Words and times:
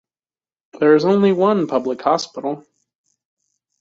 There 0.79 0.95
is 0.95 1.05
only 1.05 1.31
one 1.31 1.67
public 1.67 2.01
hospital. 2.01 2.65